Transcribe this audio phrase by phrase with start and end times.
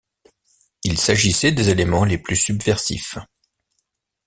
[0.83, 3.19] Il s'agissait des éléments les plus subversifs.